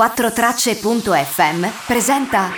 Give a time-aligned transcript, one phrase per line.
[0.00, 2.48] 4tracce.fm presenta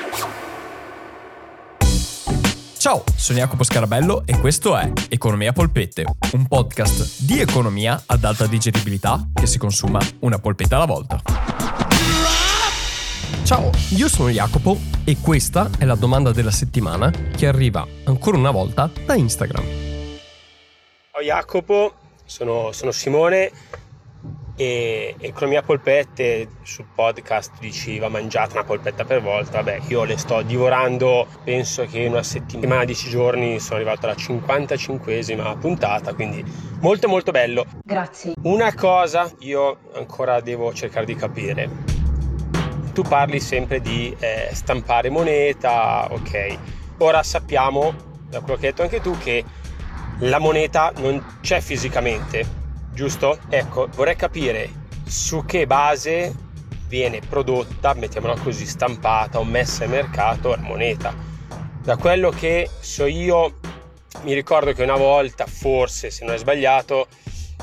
[2.78, 8.46] Ciao, sono Jacopo Scarabello e questo è Economia Polpette, un podcast di economia ad alta
[8.46, 11.20] digeribilità che si consuma una polpetta alla volta.
[13.42, 18.52] Ciao, io sono Jacopo e questa è la domanda della settimana che arriva ancora una
[18.52, 19.64] volta da Instagram.
[21.10, 21.92] Ciao Jacopo,
[22.24, 23.50] sono, sono Simone
[24.62, 30.16] e Economia Polpette sul podcast dici va mangiata una polpetta per volta, vabbè io le
[30.16, 36.44] sto divorando, penso che in una settimana, 10 giorni sono arrivato alla 55esima puntata, quindi
[36.80, 37.66] molto molto bello.
[37.82, 38.34] Grazie.
[38.42, 41.68] Una cosa io ancora devo cercare di capire,
[42.92, 46.58] tu parli sempre di eh, stampare moneta, ok,
[46.98, 47.92] ora sappiamo,
[48.28, 49.44] da quello che hai detto anche tu, che
[50.20, 52.60] la moneta non c'è fisicamente,
[52.92, 53.38] giusto?
[53.48, 54.70] Ecco, vorrei capire
[55.06, 56.34] su che base
[56.88, 61.14] viene prodotta, mettiamola così, stampata o messa in mercato la moneta.
[61.82, 63.58] Da quello che so io,
[64.22, 67.08] mi ricordo che una volta, forse se non è sbagliato,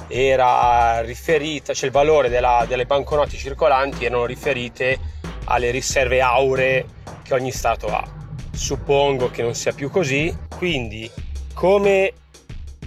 [0.07, 4.99] era riferita, cioè il valore della, delle banconote circolanti erano riferite
[5.45, 6.85] alle riserve auree
[7.23, 8.03] che ogni Stato ha.
[8.51, 11.09] Suppongo che non sia più così, quindi
[11.53, 12.13] come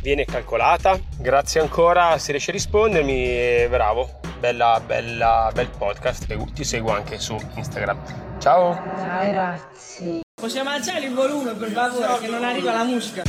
[0.02, 0.98] viene calcolata.
[1.16, 6.92] Grazie ancora se riesci a rispondermi e bravo, bella, bella, bel podcast che ti seguo
[6.92, 8.38] anche su Instagram.
[8.38, 8.74] Ciao!
[8.74, 10.20] Ciao, grazie.
[10.34, 13.22] Possiamo alzare il volume per favore che non arriva la musica.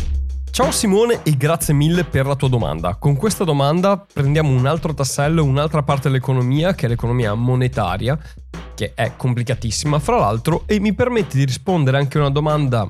[0.50, 2.96] Ciao Simone e grazie mille per la tua domanda.
[2.96, 8.20] Con questa domanda prendiamo un altro tassello, un'altra parte dell'economia che è l'economia monetaria,
[8.76, 12.88] che è complicatissima fra l'altro e mi permette di rispondere anche a una domanda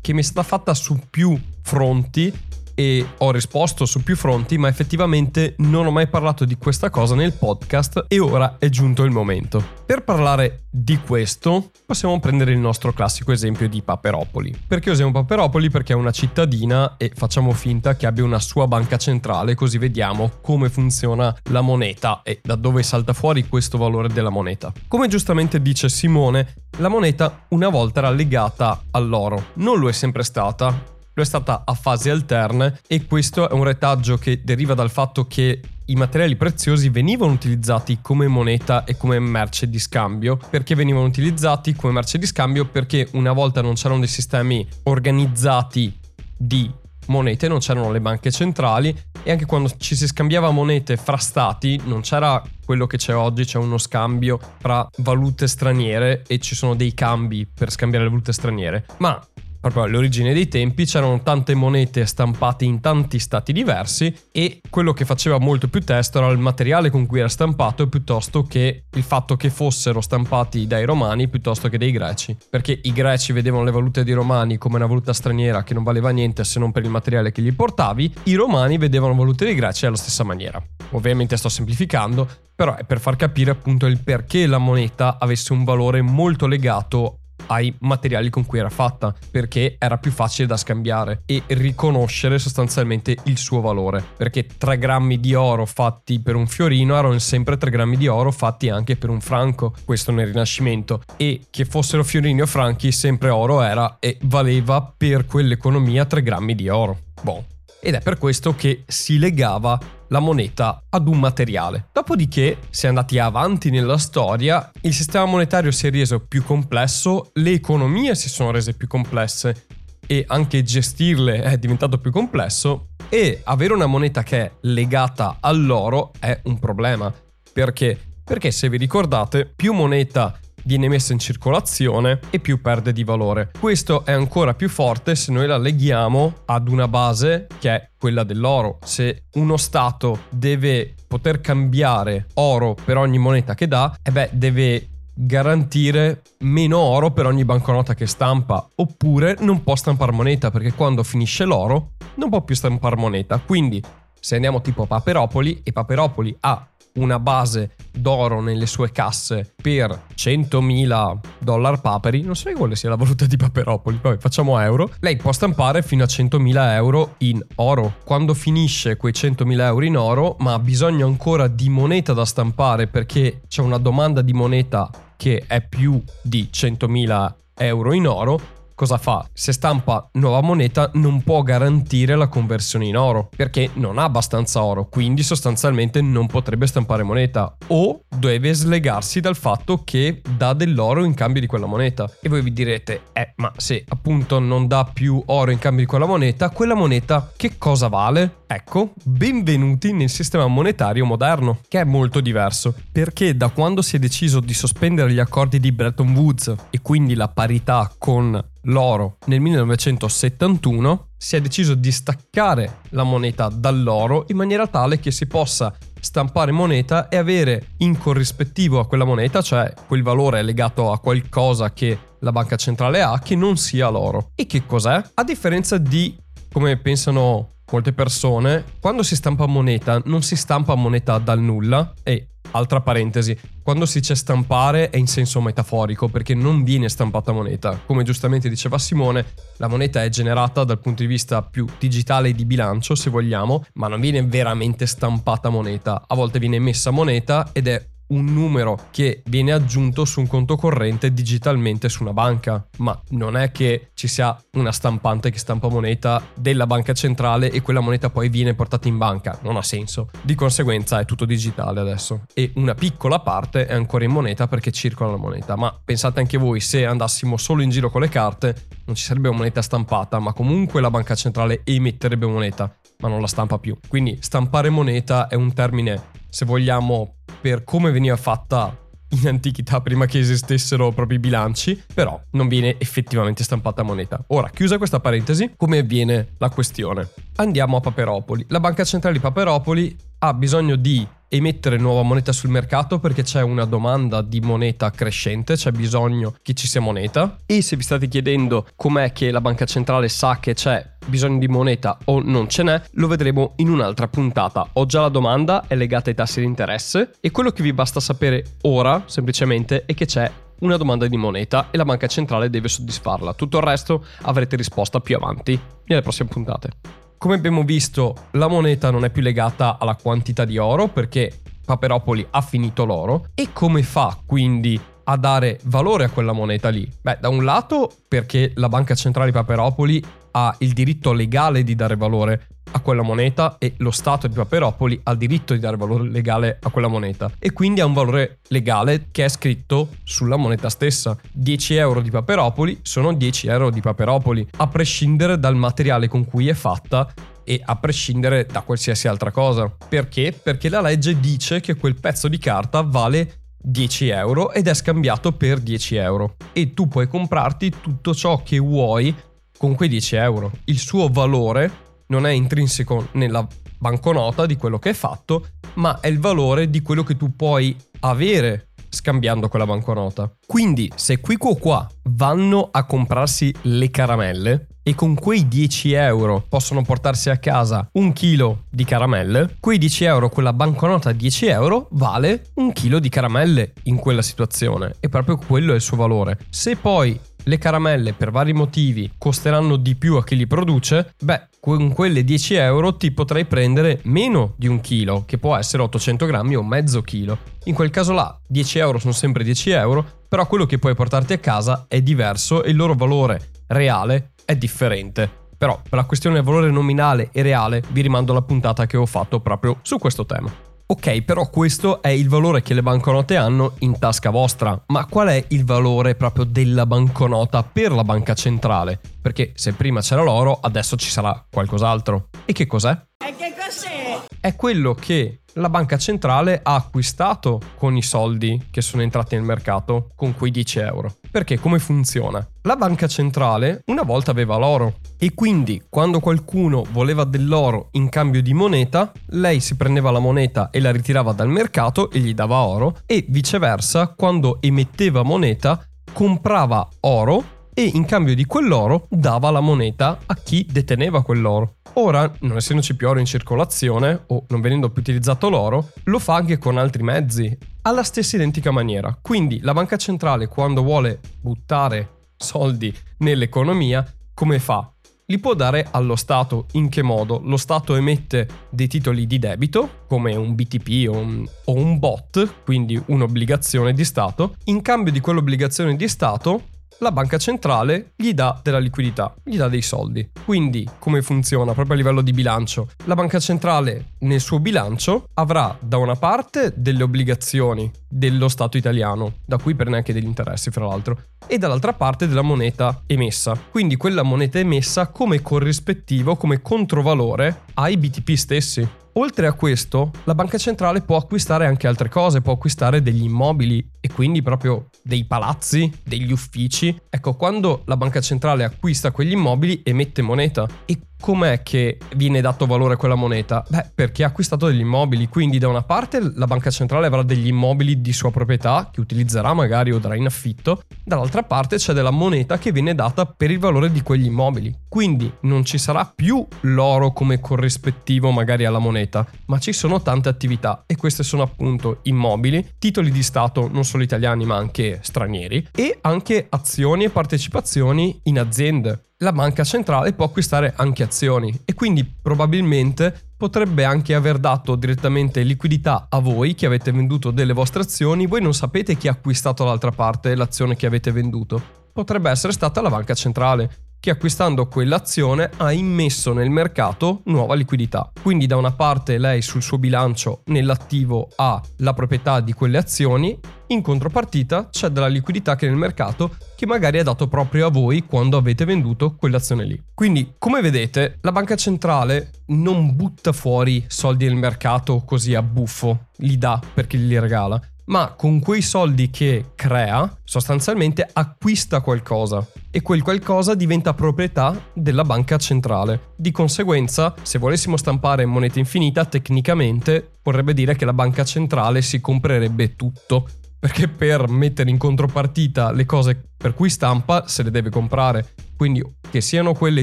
[0.00, 2.32] che mi è stata fatta su più fronti
[2.78, 7.16] e ho risposto su più fronti, ma effettivamente non ho mai parlato di questa cosa
[7.16, 9.60] nel podcast e ora è giunto il momento.
[9.84, 14.56] Per parlare di questo possiamo prendere il nostro classico esempio di Paperopoli.
[14.64, 15.70] Perché usiamo Paperopoli?
[15.70, 20.34] Perché è una cittadina e facciamo finta che abbia una sua banca centrale così vediamo
[20.40, 24.72] come funziona la moneta e da dove salta fuori questo valore della moneta.
[24.86, 30.22] Come giustamente dice Simone, la moneta una volta era legata all'oro, non lo è sempre
[30.22, 34.90] stata, lo è stata a fasi alterne e questo è un retaggio che deriva dal
[34.90, 40.38] fatto che i materiali preziosi venivano utilizzati come moneta e come merce di scambio.
[40.50, 42.66] Perché venivano utilizzati come merce di scambio?
[42.66, 45.98] Perché una volta non c'erano dei sistemi organizzati
[46.36, 46.70] di
[47.06, 51.80] monete, non c'erano le banche centrali e anche quando ci si scambiava monete fra stati
[51.84, 56.74] non c'era quello che c'è oggi, c'è uno scambio fra valute straniere e ci sono
[56.74, 59.18] dei cambi per scambiare le valute straniere, ma
[59.60, 65.04] proprio all'origine dei tempi c'erano tante monete stampate in tanti stati diversi e quello che
[65.04, 69.36] faceva molto più testo era il materiale con cui era stampato piuttosto che il fatto
[69.36, 74.04] che fossero stampati dai romani piuttosto che dai greci perché i greci vedevano le valute
[74.04, 77.32] dei romani come una valuta straniera che non valeva niente se non per il materiale
[77.32, 80.62] che gli portavi i romani vedevano valute dei greci alla stessa maniera.
[80.90, 85.62] Ovviamente sto semplificando però è per far capire appunto il perché la moneta avesse un
[85.62, 87.17] valore molto legato
[87.48, 93.16] ai materiali con cui era fatta, perché era più facile da scambiare e riconoscere sostanzialmente
[93.24, 94.04] il suo valore.
[94.16, 98.30] Perché 3 grammi di oro fatti per un fiorino erano sempre 3 grammi di oro
[98.30, 101.02] fatti anche per un franco, questo nel Rinascimento.
[101.16, 106.54] E che fossero fiorini o franchi, sempre oro era e valeva per quell'economia 3 grammi
[106.54, 106.98] di oro.
[107.20, 107.44] Boh,
[107.80, 109.78] ed è per questo che si legava
[110.08, 111.88] la moneta ad un materiale.
[111.92, 117.30] Dopodiché si è andati avanti nella storia, il sistema monetario si è reso più complesso,
[117.34, 119.66] le economie si sono rese più complesse
[120.06, 126.12] e anche gestirle è diventato più complesso e avere una moneta che è legata all'oro
[126.18, 127.12] è un problema.
[127.52, 127.98] Perché?
[128.24, 133.50] Perché se vi ricordate, più moneta viene messa in circolazione e più perde di valore.
[133.58, 138.24] Questo è ancora più forte se noi la leghiamo ad una base che è quella
[138.24, 138.78] dell'oro.
[138.84, 144.88] Se uno Stato deve poter cambiare oro per ogni moneta che dà, e beh, deve
[145.14, 151.02] garantire meno oro per ogni banconota che stampa, oppure non può stampare moneta perché quando
[151.02, 153.38] finisce l'oro non può più stampare moneta.
[153.38, 153.82] Quindi
[154.20, 160.06] se andiamo tipo a Paperopoli e Paperopoli ha una base d'oro nelle sue casse per
[160.14, 165.16] 100.000 dollari paperi, non so quale sia la valuta di Paperopoli, poi facciamo euro, lei
[165.16, 167.94] può stampare fino a 100.000 euro in oro.
[168.04, 172.86] Quando finisce quei 100.000 euro in oro, ma ha bisogno ancora di moneta da stampare
[172.86, 178.40] perché c'è una domanda di moneta che è più di 100.000 euro in oro,
[178.78, 179.28] cosa fa?
[179.32, 184.62] Se stampa nuova moneta non può garantire la conversione in oro perché non ha abbastanza
[184.62, 191.02] oro, quindi sostanzialmente non potrebbe stampare moneta o deve slegarsi dal fatto che dà dell'oro
[191.02, 192.08] in cambio di quella moneta.
[192.22, 195.90] E voi vi direte, eh, ma se appunto non dà più oro in cambio di
[195.90, 198.44] quella moneta, quella moneta che cosa vale?
[198.46, 203.98] Ecco, benvenuti nel sistema monetario moderno, che è molto diverso, perché da quando si è
[203.98, 209.40] deciso di sospendere gli accordi di Bretton Woods e quindi la parità con l'oro nel
[209.40, 215.74] 1971, si è deciso di staccare la moneta dall'oro in maniera tale che si possa
[216.00, 221.72] stampare moneta e avere in corrispettivo a quella moneta, cioè quel valore legato a qualcosa
[221.72, 224.30] che la banca centrale ha, che non sia l'oro.
[224.34, 225.02] E che cos'è?
[225.14, 226.16] A differenza di
[226.52, 232.28] come pensano molte persone, quando si stampa moneta non si stampa moneta dal nulla e
[232.52, 237.80] Altra parentesi, quando si dice stampare è in senso metaforico perché non viene stampata moneta.
[237.84, 239.26] Come giustamente diceva Simone,
[239.58, 243.88] la moneta è generata dal punto di vista più digitale di bilancio, se vogliamo, ma
[243.88, 246.04] non viene veramente stampata moneta.
[246.06, 250.56] A volte viene messa moneta ed è un numero che viene aggiunto su un conto
[250.56, 255.68] corrente digitalmente su una banca, ma non è che ci sia una stampante che stampa
[255.68, 260.08] moneta della banca centrale e quella moneta poi viene portata in banca, non ha senso.
[260.22, 264.70] Di conseguenza è tutto digitale adesso e una piccola parte è ancora in moneta perché
[264.70, 268.66] circola la moneta, ma pensate anche voi se andassimo solo in giro con le carte
[268.86, 273.26] non ci sarebbe moneta stampata, ma comunque la banca centrale emetterebbe moneta, ma non la
[273.26, 273.76] stampa più.
[273.86, 278.76] Quindi stampare moneta è un termine se vogliamo, per come veniva fatta
[279.10, 284.22] in antichità prima che esistessero proprio i bilanci, però non viene effettivamente stampata moneta.
[284.28, 287.08] Ora, chiusa questa parentesi, come avviene la questione?
[287.36, 288.44] Andiamo a Paperopoli.
[288.48, 293.42] La Banca Centrale di Paperopoli ha bisogno di emettere nuova moneta sul mercato perché c'è
[293.42, 298.08] una domanda di moneta crescente, c'è bisogno che ci sia moneta e se vi state
[298.08, 302.62] chiedendo com'è che la banca centrale sa che c'è bisogno di moneta o non ce
[302.62, 304.68] n'è, lo vedremo in un'altra puntata.
[304.74, 308.00] Ho già la domanda, è legata ai tassi di interesse e quello che vi basta
[308.00, 312.68] sapere ora semplicemente è che c'è una domanda di moneta e la banca centrale deve
[312.68, 313.34] soddisfarla.
[313.34, 316.70] Tutto il resto avrete risposta più avanti nelle prossime puntate.
[317.16, 322.26] Come abbiamo visto, la moneta non è più legata alla quantità di oro perché Paperopoli
[322.30, 323.26] ha finito l'oro.
[323.34, 326.90] E come fa quindi a dare valore a quella moneta lì?
[327.00, 330.02] Beh, da un lato perché la Banca Centrale di Paperopoli
[330.38, 335.00] ha il diritto legale di dare valore a quella moneta e lo Stato di Paperopoli
[335.02, 338.40] ha il diritto di dare valore legale a quella moneta e quindi ha un valore
[338.48, 341.16] legale che è scritto sulla moneta stessa.
[341.32, 346.48] 10 euro di Paperopoli sono 10 euro di Paperopoli, a prescindere dal materiale con cui
[346.48, 347.12] è fatta
[347.42, 349.74] e a prescindere da qualsiasi altra cosa.
[349.88, 350.38] Perché?
[350.40, 355.32] Perché la legge dice che quel pezzo di carta vale 10 euro ed è scambiato
[355.32, 359.14] per 10 euro e tu puoi comprarti tutto ciò che vuoi
[359.58, 360.52] con quei 10 euro.
[360.64, 363.46] Il suo valore non è intrinseco nella
[363.78, 367.76] banconota di quello che è fatto, ma è il valore di quello che tu puoi
[368.00, 370.32] avere scambiando quella banconota.
[370.46, 376.42] Quindi, se qui qua qua vanno a comprarsi le caramelle e con quei 10 euro
[376.48, 381.88] possono portarsi a casa un chilo di caramelle, quei 10 euro, quella banconota 10 euro
[381.90, 386.38] vale un chilo di caramelle in quella situazione e proprio quello è il suo valore.
[386.48, 391.48] Se poi le caramelle per vari motivi costeranno di più a chi li produce, beh,
[391.60, 396.26] con quelle 10 euro ti potrai prendere meno di un chilo, che può essere 800
[396.26, 397.38] grammi o mezzo chilo.
[397.64, 401.32] In quel caso là, 10 euro sono sempre 10 euro, però quello che puoi portarti
[401.32, 405.46] a casa è diverso e il loro valore reale è differente.
[405.56, 409.06] Però per la questione del valore nominale e reale vi rimando alla puntata che ho
[409.06, 410.67] fatto proprio su questo tema.
[410.90, 415.28] Ok, però questo è il valore che le banconote hanno in tasca vostra, ma qual
[415.28, 418.98] è il valore proprio della banconota per la banca centrale?
[419.20, 422.30] Perché se prima c'era l'oro, adesso ci sarà qualcos'altro.
[422.46, 422.98] E che cos'è?
[423.18, 424.18] E che cos'è?
[424.40, 429.44] È quello che la banca centrale ha acquistato con i soldi che sono entrati nel
[429.44, 431.16] mercato, con quei 10 euro.
[431.30, 432.46] Perché come funziona?
[432.62, 438.40] La banca centrale una volta aveva l'oro e quindi quando qualcuno voleva dell'oro in cambio
[438.42, 442.60] di moneta, lei si prendeva la moneta e la ritirava dal mercato e gli dava
[442.62, 449.60] oro e viceversa quando emetteva moneta comprava oro e in cambio di quell'oro dava la
[449.60, 451.76] moneta a chi deteneva quell'oro.
[452.00, 456.36] Ora, non essendoci più oro in circolazione o non venendo più utilizzato l'oro, lo fa
[456.36, 459.18] anche con altri mezzi, alla stessa identica maniera.
[459.20, 464.92] Quindi la banca centrale quando vuole buttare soldi nell'economia, come fa?
[465.26, 467.40] Li può dare allo Stato in che modo?
[467.42, 472.62] Lo Stato emette dei titoli di debito, come un BTP o un, o un bot,
[472.62, 474.54] quindi un'obbligazione di Stato.
[474.66, 476.62] In cambio di quell'obbligazione di Stato,
[477.00, 480.28] la banca centrale gli dà della liquidità, gli dà dei soldi.
[480.44, 482.88] Quindi come funziona proprio a livello di bilancio?
[483.04, 489.34] La banca centrale nel suo bilancio avrà da una parte delle obbligazioni dello Stato italiano,
[489.44, 493.58] da cui prende anche degli interessi fra l'altro, e dall'altra parte della moneta emessa.
[493.70, 498.86] Quindi quella moneta emessa come corrispettivo, come controvalore ai BTP stessi.
[499.14, 503.84] Oltre a questo, la banca centrale può acquistare anche altre cose, può acquistare degli immobili
[504.00, 506.96] e quindi proprio dei palazzi, degli uffici.
[507.08, 512.66] Ecco, quando la banca centrale acquista quegli immobili emette moneta e com'è che viene dato
[512.66, 513.64] valore a quella moneta?
[513.68, 517.46] Beh, perché ha acquistato degli immobili, quindi da una parte la banca centrale avrà degli
[517.46, 522.10] immobili di sua proprietà che utilizzerà magari o darà in affitto, dall'altra parte c'è della
[522.10, 524.74] moneta che viene data per il valore di quegli immobili.
[524.88, 530.28] Quindi non ci sarà più l'oro come corrispettivo magari alla moneta, ma ci sono tante
[530.28, 535.68] attività e queste sono appunto immobili, titoli di Stato non solo italiani ma anche stranieri
[535.74, 541.74] e anche azioni e partecipazioni in aziende la banca centrale può acquistare anche azioni e
[541.74, 547.82] quindi probabilmente potrebbe anche aver dato direttamente liquidità a voi che avete venduto delle vostre
[547.82, 551.60] azioni, voi non sapete chi ha acquistato dall'altra parte l'azione che avete venduto.
[551.92, 558.10] Potrebbe essere stata la banca centrale che acquistando quell'azione ha immesso nel mercato nuova liquidità.
[558.22, 563.38] Quindi da una parte lei sul suo bilancio nell'attivo ha la proprietà di quelle azioni,
[563.68, 568.04] in contropartita c'è della liquidità che nel mercato che magari è dato proprio a voi
[568.06, 569.82] quando avete venduto quell'azione lì.
[569.92, 576.06] Quindi, come vedete, la banca centrale non butta fuori soldi nel mercato così a buffo,
[576.18, 582.82] li dà perché li regala, ma con quei soldi che crea sostanzialmente acquista qualcosa e
[582.82, 586.12] quel qualcosa diventa proprietà della banca centrale.
[586.16, 592.00] Di conseguenza, se volessimo stampare moneta infinita, tecnicamente vorrebbe dire che la banca centrale si
[592.00, 593.26] comprerebbe tutto,
[593.58, 598.34] perché per mettere in contropartita le cose per cui stampa se le deve comprare.
[598.56, 599.82] Quindi che siano quelle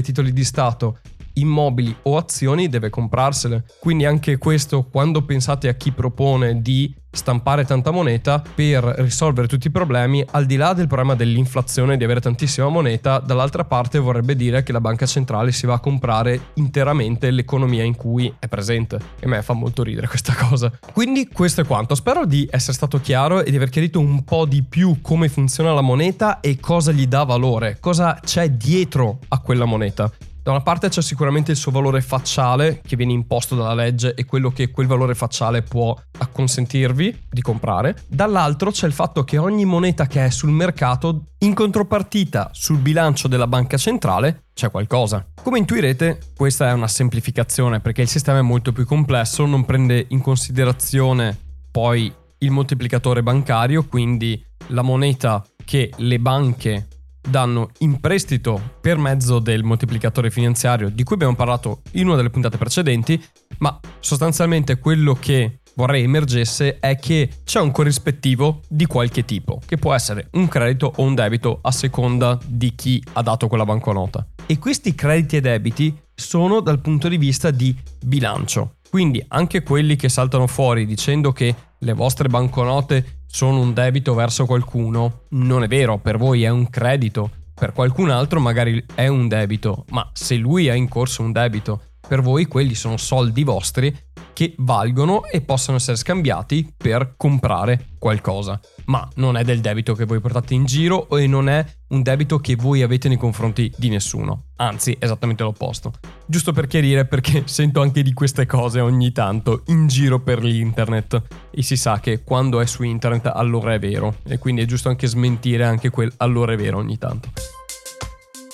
[0.00, 0.98] titoli di Stato
[1.36, 3.64] immobili o azioni deve comprarsele.
[3.78, 9.66] Quindi anche questo quando pensate a chi propone di stampare tanta moneta per risolvere tutti
[9.68, 14.36] i problemi, al di là del problema dell'inflazione di avere tantissima moneta, dall'altra parte vorrebbe
[14.36, 18.98] dire che la banca centrale si va a comprare interamente l'economia in cui è presente.
[19.18, 20.70] E a me fa molto ridere questa cosa.
[20.92, 21.94] Quindi questo è quanto.
[21.94, 25.72] Spero di essere stato chiaro e di aver chiarito un po' di più come funziona
[25.72, 30.12] la moneta e cosa gli dà valore, cosa c'è dietro a quella moneta.
[30.46, 34.24] Da una parte c'è sicuramente il suo valore facciale che viene imposto dalla legge e
[34.24, 37.96] quello che quel valore facciale può acconsentirvi di comprare.
[38.06, 43.26] Dall'altro c'è il fatto che ogni moneta che è sul mercato, in contropartita sul bilancio
[43.26, 45.26] della banca centrale, c'è qualcosa.
[45.42, 50.06] Come intuirete, questa è una semplificazione perché il sistema è molto più complesso, non prende
[50.10, 51.36] in considerazione
[51.72, 56.86] poi il moltiplicatore bancario, quindi la moneta che le banche
[57.26, 62.30] danno in prestito per mezzo del moltiplicatore finanziario di cui abbiamo parlato in una delle
[62.30, 63.22] puntate precedenti,
[63.58, 69.76] ma sostanzialmente quello che vorrei emergesse è che c'è un corrispettivo di qualche tipo, che
[69.76, 74.26] può essere un credito o un debito a seconda di chi ha dato quella banconota.
[74.46, 78.76] E questi crediti e debiti sono dal punto di vista di bilancio.
[78.88, 84.46] Quindi anche quelli che saltano fuori dicendo che le vostre banconote sono un debito verso
[84.46, 89.28] qualcuno, non è vero, per voi è un credito, per qualcun altro magari è un
[89.28, 93.94] debito, ma se lui ha in corso un debito, per voi quelli sono soldi vostri
[94.32, 98.58] che valgono e possono essere scambiati per comprare qualcosa.
[98.86, 102.38] Ma non è del debito che voi portate in giro e non è un debito
[102.38, 104.46] che voi avete nei confronti di nessuno.
[104.56, 105.92] Anzi, esattamente l'opposto.
[106.26, 111.22] Giusto per chiarire perché sento anche di queste cose ogni tanto in giro per l'internet
[111.50, 114.88] e si sa che quando è su internet allora è vero e quindi è giusto
[114.88, 117.30] anche smentire anche quel allora è vero ogni tanto.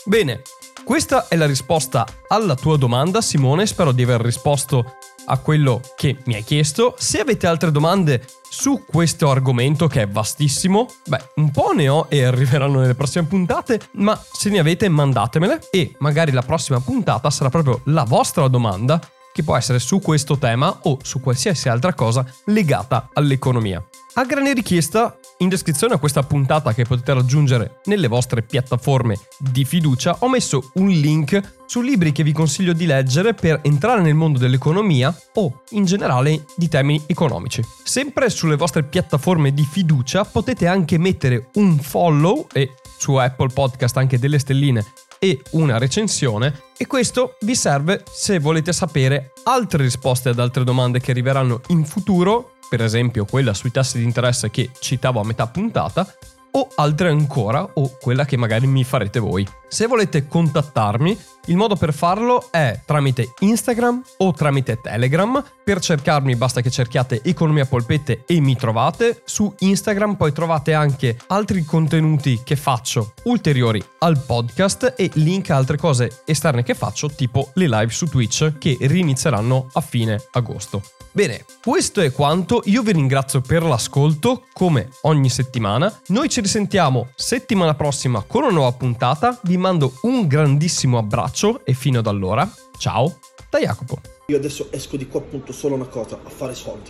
[0.04, 0.42] Bene,
[0.84, 6.16] questa è la risposta alla tua domanda Simone, spero di aver risposto a quello che
[6.24, 6.94] mi hai chiesto.
[6.98, 12.06] Se avete altre domande su questo argomento che è vastissimo, beh, un po' ne ho
[12.08, 17.30] e arriveranno nelle prossime puntate, ma se ne avete mandatemele e magari la prossima puntata
[17.30, 19.00] sarà proprio la vostra domanda
[19.32, 23.82] che può essere su questo tema o su qualsiasi altra cosa legata all'economia.
[24.14, 29.64] A grande richiesta, in descrizione a questa puntata che potete raggiungere nelle vostre piattaforme di
[29.64, 34.14] fiducia, ho messo un link su libri che vi consiglio di leggere per entrare nel
[34.14, 37.62] mondo dell'economia o in generale di temi economici.
[37.82, 43.96] Sempre sulle vostre piattaforme di fiducia potete anche mettere un follow e su Apple Podcast
[43.96, 44.84] anche delle stelline
[45.18, 46.62] e una recensione.
[46.76, 51.84] E questo vi serve se volete sapere altre risposte ad altre domande che arriveranno in
[51.84, 56.10] futuro, per esempio quella sui tassi di interesse che citavo a metà puntata,
[56.52, 59.46] o altre ancora o quella che magari mi farete voi.
[59.68, 65.44] Se volete contattarmi, il modo per farlo è tramite Instagram o tramite Telegram.
[65.62, 69.20] Per cercarmi basta che cerchiate Economia Polpette e mi trovate.
[69.26, 75.56] Su Instagram poi trovate anche altri contenuti che faccio ulteriori al podcast e link a
[75.56, 80.82] altre cose esterne che faccio tipo le live su Twitch che rinizieranno a fine agosto.
[81.14, 85.94] Bene, questo è quanto, io vi ringrazio per l'ascolto, come ogni settimana.
[86.06, 91.74] Noi ci risentiamo settimana prossima con una nuova puntata, vi mando un grandissimo abbraccio e
[91.74, 93.18] fino ad allora, ciao
[93.50, 94.00] da Jacopo.
[94.28, 96.88] Io adesso esco di qua appunto solo una cosa, a fare soldi.